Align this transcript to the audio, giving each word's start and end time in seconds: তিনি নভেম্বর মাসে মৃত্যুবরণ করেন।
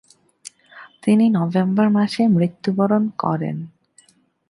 তিনি 1.03 1.25
নভেম্বর 1.29 1.87
মাসে 1.89 2.21
মৃত্যুবরণ 2.27 3.03
করেন। 3.19 3.57